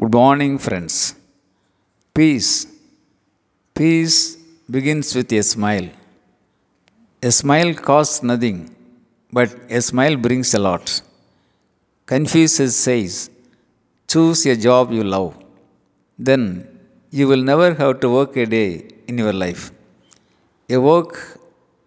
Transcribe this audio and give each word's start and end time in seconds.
Good 0.00 0.14
morning, 0.14 0.56
friends. 0.56 1.14
Peace. 2.14 2.66
Peace 3.74 4.36
begins 4.74 5.14
with 5.14 5.30
a 5.34 5.42
smile. 5.42 5.90
A 7.22 7.30
smile 7.30 7.74
costs 7.74 8.22
nothing, 8.22 8.74
but 9.30 9.54
a 9.68 9.82
smile 9.82 10.16
brings 10.16 10.54
a 10.54 10.58
lot. 10.58 11.02
Confucius 12.06 12.74
says, 12.74 13.28
Choose 14.08 14.46
a 14.46 14.56
job 14.56 14.92
you 14.92 15.04
love. 15.04 15.36
Then 16.18 16.66
you 17.10 17.28
will 17.28 17.42
never 17.42 17.74
have 17.74 18.00
to 18.00 18.08
work 18.08 18.34
a 18.38 18.46
day 18.46 18.88
in 19.06 19.18
your 19.18 19.34
life. 19.34 19.72
A 20.70 20.78
work 20.80 21.38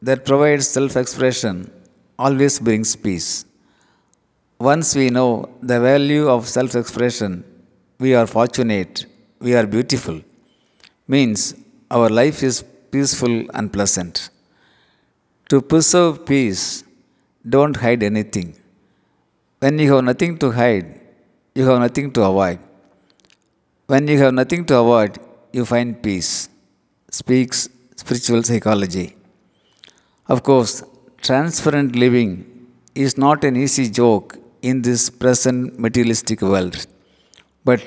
that 0.03 0.25
provides 0.25 0.67
self 0.67 0.95
expression 0.95 1.71
always 2.19 2.59
brings 2.59 2.95
peace. 2.95 3.45
Once 4.59 4.93
we 4.93 5.09
know 5.09 5.49
the 5.63 5.79
value 5.79 6.27
of 6.29 6.47
self 6.47 6.75
expression, 6.75 7.43
we 7.97 8.13
are 8.13 8.27
fortunate, 8.27 9.05
we 9.39 9.55
are 9.55 9.65
beautiful. 9.65 10.21
Means 11.07 11.55
our 11.89 12.09
life 12.09 12.43
is 12.43 12.63
peaceful 12.91 13.45
and 13.53 13.71
pleasant. 13.71 14.29
To 15.49 15.61
preserve 15.61 16.25
peace, 16.25 16.83
don't 17.47 17.75
hide 17.77 18.03
anything. 18.03 18.55
When 19.59 19.79
you 19.79 19.93
have 19.93 20.03
nothing 20.03 20.37
to 20.39 20.51
hide, 20.51 20.99
you 21.53 21.63
have 21.69 21.79
nothing 21.79 22.11
to 22.13 22.23
avoid. 22.23 22.59
When 23.87 24.07
you 24.07 24.17
have 24.19 24.33
nothing 24.33 24.65
to 24.65 24.77
avoid, 24.77 25.19
you 25.53 25.63
find 25.63 26.01
peace. 26.01 26.49
Speaks 27.11 27.69
spiritual 27.95 28.43
psychology. 28.43 29.15
Of 30.27 30.43
course, 30.43 30.83
transparent 31.21 31.95
living 31.95 32.67
is 32.95 33.17
not 33.17 33.43
an 33.43 33.55
easy 33.55 33.89
joke 33.89 34.37
in 34.61 34.81
this 34.81 35.09
present 35.09 35.79
materialistic 35.79 36.41
world, 36.41 36.87
but 37.69 37.85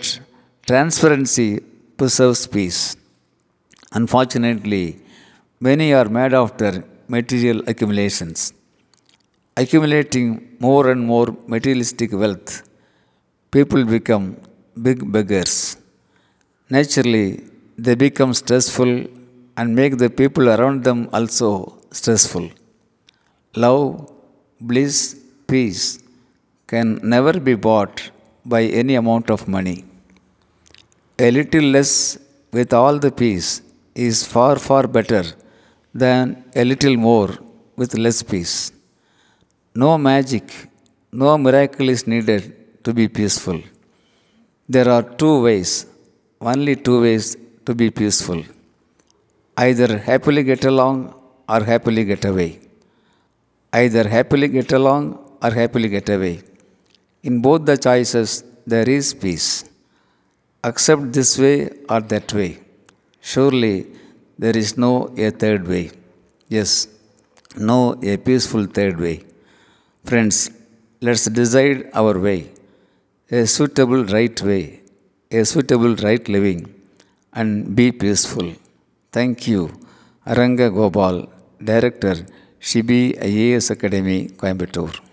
transparency 0.71 1.51
preserves 1.99 2.43
peace. 2.55 2.81
Unfortunately, 3.99 4.87
many 5.69 5.87
are 5.99 6.09
mad 6.19 6.33
after 6.43 6.71
material 7.17 7.59
accumulations. 7.73 8.53
Accumulating 9.63 10.27
more 10.67 10.85
and 10.93 11.01
more 11.13 11.29
materialistic 11.55 12.11
wealth, 12.23 12.51
people 13.57 13.85
become 13.97 14.25
big 14.87 15.01
beggars. 15.17 15.55
Naturally, 16.77 17.29
they 17.85 17.95
become 18.07 18.33
stressful 18.43 18.93
and 19.57 19.75
make 19.81 19.95
the 20.03 20.11
people 20.21 20.47
around 20.57 20.85
them 20.89 21.01
also 21.13 21.51
stressful. 22.01 22.47
Love, 23.65 24.13
bliss, 24.61 24.99
peace 25.51 25.85
can 26.73 26.89
never 27.15 27.35
be 27.49 27.55
bought 27.69 27.97
by 28.55 28.63
any 28.81 28.95
amount 29.03 29.31
of 29.35 29.41
money. 29.57 29.79
A 31.27 31.31
little 31.31 31.67
less 31.77 31.93
with 32.57 32.73
all 32.73 32.99
the 32.99 33.11
peace 33.23 33.63
is 33.95 34.17
far, 34.33 34.55
far 34.69 34.85
better 34.87 35.25
than 36.03 36.45
a 36.55 36.65
little 36.65 36.97
more 36.97 37.31
with 37.77 37.95
less 38.05 38.23
peace. 38.23 38.73
No 39.75 39.91
magic, 39.99 40.47
no 41.13 41.37
miracle 41.47 41.89
is 41.89 42.07
needed 42.07 42.43
to 42.85 42.93
be 42.99 43.07
peaceful. 43.09 43.61
There 44.69 44.89
are 44.89 45.03
two 45.03 45.43
ways, 45.43 45.87
only 46.41 46.77
two 46.77 47.01
ways 47.03 47.37
to 47.67 47.75
be 47.75 47.91
peaceful. 47.91 48.43
Either 49.57 49.99
happily 49.99 50.43
get 50.43 50.65
along 50.65 51.15
or 51.49 51.61
happily 51.65 52.05
get 52.05 52.25
away. 52.25 52.61
Either 53.73 54.05
happily 54.17 54.49
get 54.49 54.73
along 54.73 55.03
or 55.43 55.51
happily 55.51 55.89
get 55.89 56.09
away. 56.09 56.43
In 57.23 57.41
both 57.41 57.65
the 57.67 57.77
choices, 57.77 58.45
there 58.67 58.89
is 58.89 59.15
peace. 59.15 59.65
Accept 60.63 61.13
this 61.13 61.39
way 61.39 61.71
or 61.89 62.01
that 62.01 62.33
way. 62.33 62.61
Surely 63.21 63.87
there 64.39 64.57
is 64.57 64.77
no 64.77 65.13
a 65.17 65.31
third 65.31 65.67
way. 65.67 65.91
Yes, 66.49 66.89
no 67.57 67.95
a 68.03 68.17
peaceful 68.17 68.67
third 68.67 69.01
way. 69.01 69.25
Friends, 70.05 70.51
let's 71.01 71.25
decide 71.27 71.91
our 71.93 72.19
way, 72.19 72.51
a 73.31 73.47
suitable 73.47 74.05
right 74.05 74.41
way, 74.43 74.81
a 75.31 75.45
suitable 75.45 75.95
right 75.97 76.29
living, 76.29 76.61
and 77.33 77.75
be 77.77 77.91
peaceful. 77.93 78.53
Thank 79.13 79.49
you, 79.49 79.73
Aranga 80.27 80.73
Gopal, 80.73 81.29
Director, 81.63 82.17
Shibi 82.61 83.19
IAS 83.19 83.71
Academy, 83.71 84.29
Coimbatore. 84.29 85.08